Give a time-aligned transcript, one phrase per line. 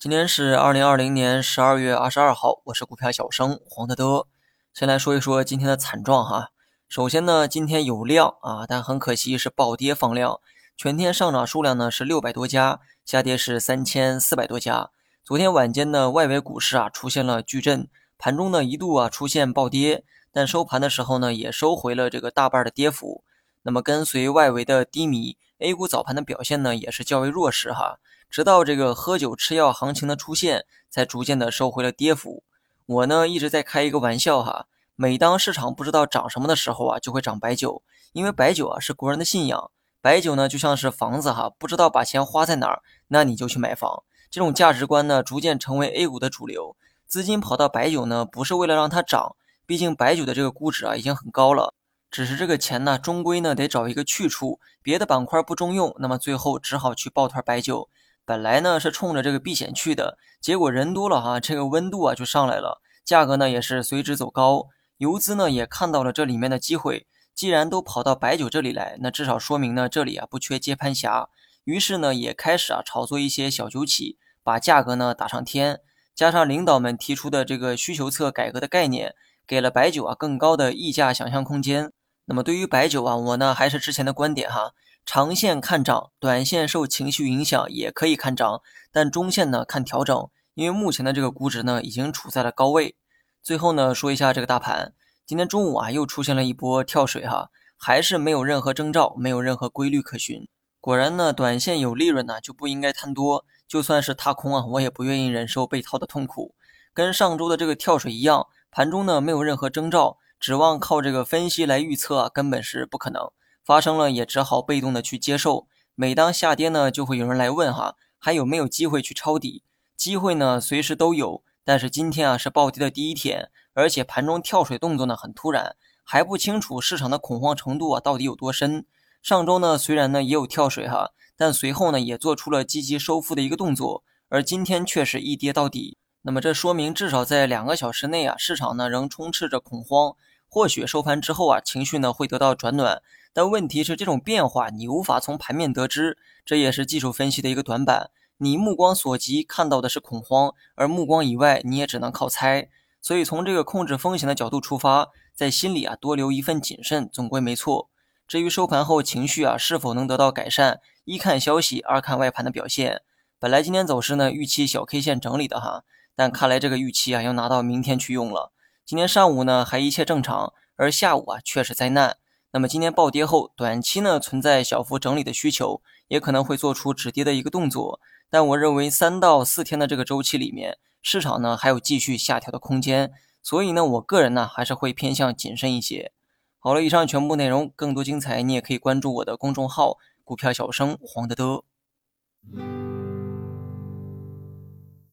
[0.00, 4.28] 今天是二零二零年十二月二十二号，我是股票小生黄德德。
[4.72, 6.50] 先来说一说今天的惨状哈。
[6.88, 10.38] 首先呢，今天有量啊，但很可惜是暴跌放量。
[10.76, 14.90] 全天上涨数量呢是六百多家，下跌是三千四百多家。
[15.24, 23.24] 昨天晚间的外围股市啊出现了巨震，盘中呢一度啊出现暴跌，但收盘的时候呢也收回了这个大半的跌幅。
[23.62, 27.98] 那么跟随外围的低迷，A 股早盘的表现呢也是较为弱势哈。
[28.30, 32.42] 直到这个喝酒吃药行情的出现，才逐渐的收回了跌幅。
[32.86, 34.66] 我呢一直在开一个玩笑哈，
[34.96, 39.70] 每当市场不知道涨什么的时候啊，就会涨白酒，因为白酒啊是国人的信仰。
[40.00, 44.04] 白酒呢就像是房子哈，不知道把钱花在哪儿，那你就去买房。
[44.30, 49.36] 这种价值观呢逐渐成为 A 股的主流，资金跑到白酒呢不是为了让它涨，
[49.66, 51.74] 毕竟白酒的这个估值啊已经很高了，
[52.10, 57.88] 只是这个钱呢终归呢得找一个去处，别的板块不中用，那么最后只好去抱团白酒。
[58.28, 64.66] 本来呢是冲着这个避险去的，结果人多了哈，这个温度啊就上来了，价格呢也是随之走高。
[64.98, 71.30] 游资呢也看到了这里面的机会，既然都跑到白酒这里来，那至少说明呢这里啊不缺接盘侠。
[71.64, 75.80] 于是呢也开始啊炒作一些小酒企，把价格呢打上天。
[76.14, 79.14] 加上领导们提出的这个需求侧改革的概念，
[79.46, 81.94] 给了白酒啊更高的溢价想象空间。
[82.26, 84.72] 那么对于白酒啊，我呢还是之前的观点哈。
[85.10, 88.60] 长线看涨，短线受情绪影响也可以看涨，
[88.92, 92.94] 但中线呢看调整，因为目前的这个估值呢已经处在了高位。
[93.42, 94.92] 最后呢说一下这个大盘，
[95.24, 97.48] 今天中午啊又出现了一波跳水哈，
[97.78, 100.46] 还是没有任何征兆，没有任何规律可循。
[100.78, 106.54] 果然呢，短线有利润呢就不应该贪多，就算是踏空啊，我也不愿意忍受被套的痛苦。
[106.92, 113.30] 跟上周的这个跳水一样，盘中呢没有任何征兆，指望靠这个分析来预测啊，根本是不可能。
[113.68, 115.68] 发生了也只好被动的去接受。
[115.94, 119.62] 每当下跌呢，就会有人来问哈，还有没有机会去抄底？
[119.94, 121.42] 机会呢，随时都有。
[121.64, 128.86] 但是今天啊是暴跌的第一天，而且盘中跳水动作呢很突然，还不清楚市场的恐慌程度啊到底有多深。
[129.20, 135.98] 上周呢虽然呢也有跳水哈，但随后呢也做出了积极收复的一个动作，而今天却是一跌到底。
[136.22, 140.14] 那么这说明至少在两个小时内啊，市场呢仍充斥着恐慌。
[140.48, 143.02] 或许收盘之后啊，情绪呢会得到转暖。
[143.32, 148.10] 但问题是，这种变化你无法从盘面得知，这也是技术分析的一个短板。
[148.38, 152.68] 你目光所及看到的是恐慌，而目光以外你也只能靠猜。
[153.00, 157.90] 所以从这个控制风险的角度出发，在心里啊多留一份谨慎，总归没错。
[158.26, 163.02] 至于收盘后情绪啊是否能得到改善，一看消息，二看外盘的表现。
[163.38, 165.84] 本来今天走势呢预期小 K 线整理的哈，
[166.16, 168.52] 但看来这个预期啊要拿到明天去用了。
[168.88, 172.16] 今天上午呢还一切正常，而下午啊却是灾难。
[172.52, 178.00] 那么今天暴跌后，短期呢存在小幅整理的需求，也可能会做出止跌的一个动作。
[178.30, 183.12] 但我认为三到四天的这个周期里面，市场呢还有继续下调的空间，
[183.42, 186.12] 所以呢我个人呢还是会偏向谨慎一些。
[186.58, 191.64] 好了，以上全部内容，更多精彩你也可以关注我的公众号“股票小生黄德德”。